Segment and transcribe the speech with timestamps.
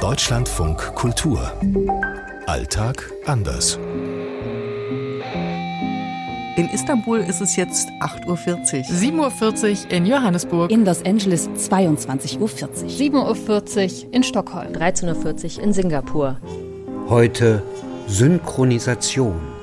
[0.00, 1.52] Deutschlandfunk Kultur.
[2.46, 3.78] Alltag anders.
[6.56, 9.28] In Istanbul ist es jetzt 8.40 Uhr.
[9.28, 10.70] 7.40 Uhr in Johannesburg.
[10.70, 12.48] In Los Angeles 22.40 Uhr.
[12.48, 14.72] 7.40 Uhr in Stockholm.
[14.72, 16.38] 13.40 Uhr in Singapur.
[17.10, 17.62] Heute
[18.06, 19.59] Synchronisation.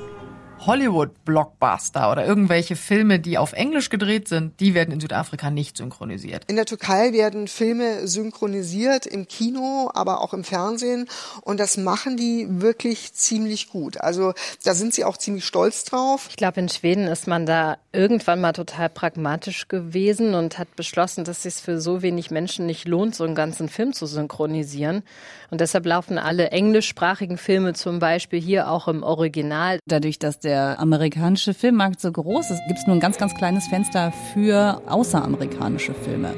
[0.66, 6.44] Hollywood-Blockbuster oder irgendwelche Filme, die auf Englisch gedreht sind, die werden in Südafrika nicht synchronisiert.
[6.46, 11.08] In der Türkei werden Filme synchronisiert im Kino, aber auch im Fernsehen
[11.42, 14.00] und das machen die wirklich ziemlich gut.
[14.00, 14.32] Also
[14.64, 16.26] da sind sie auch ziemlich stolz drauf.
[16.30, 21.24] Ich glaube, in Schweden ist man da irgendwann mal total pragmatisch gewesen und hat beschlossen,
[21.24, 25.02] dass es für so wenig Menschen nicht lohnt, so einen ganzen Film zu synchronisieren.
[25.50, 29.78] Und deshalb laufen alle englischsprachigen Filme zum Beispiel hier auch im Original.
[29.86, 33.66] Dadurch, dass der amerikanische Filmmarkt so groß ist, gibt es nur ein ganz, ganz kleines
[33.66, 36.34] Fenster für außeramerikanische Filme.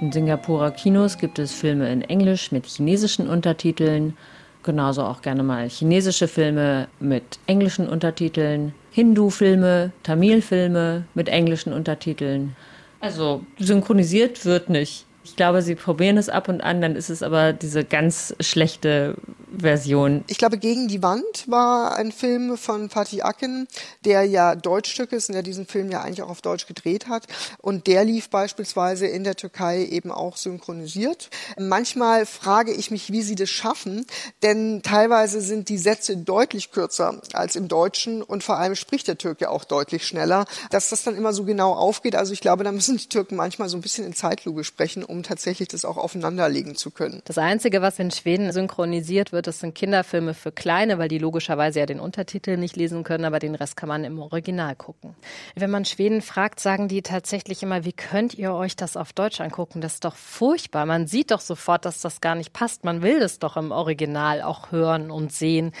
[0.00, 4.16] In Singapurer Kinos gibt es Filme in Englisch mit chinesischen Untertiteln,
[4.64, 12.56] genauso auch gerne mal chinesische Filme mit englischen Untertiteln, Hindu-Filme, Tamil-Filme mit englischen Untertiteln.
[13.00, 15.06] Also synchronisiert wird nicht.
[15.24, 19.14] Ich glaube, sie probieren es ab und an, dann ist es aber diese ganz schlechte
[19.58, 20.24] Version.
[20.28, 23.66] Ich glaube, Gegen die Wand war ein Film von Fatih Akin,
[24.04, 27.26] der ja Deutschstück ist und der diesen Film ja eigentlich auch auf Deutsch gedreht hat.
[27.58, 31.30] Und der lief beispielsweise in der Türkei eben auch synchronisiert.
[31.58, 34.06] Manchmal frage ich mich, wie sie das schaffen,
[34.42, 39.18] denn teilweise sind die Sätze deutlich kürzer als im Deutschen und vor allem spricht der
[39.18, 42.14] Türke auch deutlich schneller, dass das dann immer so genau aufgeht.
[42.14, 45.22] Also ich glaube, da müssen die Türken manchmal so ein bisschen in Zeitlupe sprechen, um
[45.22, 47.20] tatsächlich das auch aufeinanderlegen zu können.
[47.24, 51.80] Das Einzige, was in Schweden synchronisiert wird, das sind Kinderfilme für Kleine, weil die logischerweise
[51.80, 55.14] ja den Untertitel nicht lesen können, aber den Rest kann man im Original gucken.
[55.54, 59.40] Wenn man Schweden fragt, sagen die tatsächlich immer, wie könnt ihr euch das auf Deutsch
[59.40, 59.80] angucken?
[59.80, 60.86] Das ist doch furchtbar.
[60.86, 62.84] Man sieht doch sofort, dass das gar nicht passt.
[62.84, 65.72] Man will das doch im Original auch hören und sehen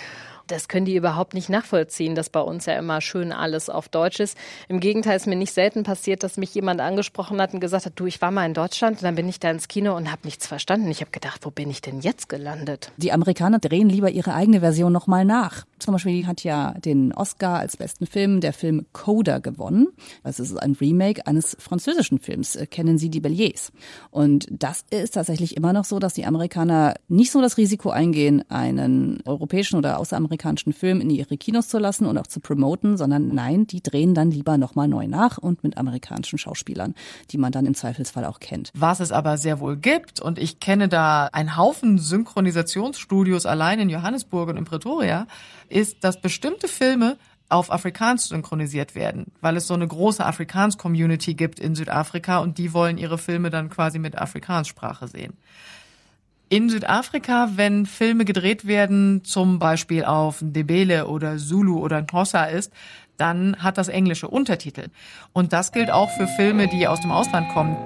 [0.52, 4.20] das können die überhaupt nicht nachvollziehen, dass bei uns ja immer schön alles auf Deutsch
[4.20, 4.36] ist.
[4.68, 7.92] Im Gegenteil ist mir nicht selten passiert, dass mich jemand angesprochen hat und gesagt hat,
[7.96, 10.22] du, ich war mal in Deutschland und dann bin ich da ins Kino und habe
[10.24, 10.90] nichts verstanden.
[10.90, 12.92] Ich habe gedacht, wo bin ich denn jetzt gelandet?
[12.96, 15.64] Die Amerikaner drehen lieber ihre eigene Version nochmal nach.
[15.82, 19.88] Zum Beispiel hat ja den Oscar als besten Film der Film Coda gewonnen.
[20.24, 22.56] Das ist ein Remake eines französischen Films.
[22.56, 23.72] Äh, kennen Sie die Belliers?
[24.10, 28.44] Und das ist tatsächlich immer noch so, dass die Amerikaner nicht so das Risiko eingehen,
[28.48, 32.96] einen europäischen oder außeramerikanischen amerikanischen Film in ihre Kinos zu lassen und auch zu promoten,
[32.96, 36.94] sondern nein, die drehen dann lieber nochmal neu nach und mit amerikanischen Schauspielern,
[37.30, 38.70] die man dann im Zweifelsfall auch kennt.
[38.74, 43.90] Was es aber sehr wohl gibt, und ich kenne da einen Haufen Synchronisationsstudios allein in
[43.90, 45.26] Johannesburg und in Pretoria,
[45.72, 47.16] ist, dass bestimmte Filme
[47.48, 52.72] auf Afrikaans synchronisiert werden, weil es so eine große Afrikaans-Community gibt in Südafrika und die
[52.72, 55.34] wollen ihre Filme dann quasi mit Afrikaanssprache sehen.
[56.48, 62.72] In Südafrika, wenn Filme gedreht werden, zum Beispiel auf Ndebele oder Zulu oder Xhosa ist,
[63.16, 64.88] dann hat das englische Untertitel.
[65.32, 67.76] Und das gilt auch für Filme, die aus dem Ausland kommen.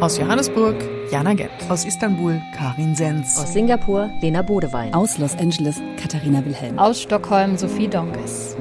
[0.00, 0.76] Aus Johannesburg,
[1.10, 1.50] Jana Gent.
[1.68, 3.36] Aus Istanbul, Karin Sens.
[3.36, 4.94] Aus Singapur, Lena Bodewein.
[4.94, 6.78] Aus Los Angeles, Katharina Wilhelm.
[6.78, 8.56] Aus Stockholm, Sophie Donges.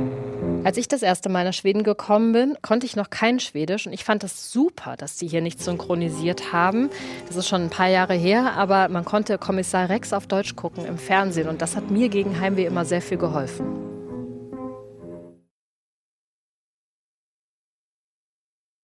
[0.63, 3.93] Als ich das erste Mal nach Schweden gekommen bin, konnte ich noch kein Schwedisch und
[3.93, 6.89] ich fand es super, dass die hier nicht synchronisiert haben.
[7.27, 10.87] Das ist schon ein paar Jahre her, aber man konnte Kommissar Rex auf Deutsch gucken
[10.87, 13.96] im Fernsehen und das hat mir gegen Heimweh immer sehr viel geholfen.